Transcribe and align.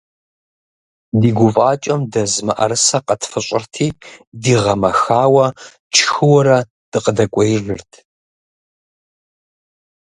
Ди 1.19 1.29
гуфӏакӏэм 1.37 2.01
дэз 2.11 2.33
мыӏэрысэ 2.45 2.99
къэтфыщӏырти, 3.05 3.87
дигъэмэхауэ 4.41 5.47
тшхыуэрэ, 5.91 6.57
дыкъыдэкӏуеижырт. 6.91 7.91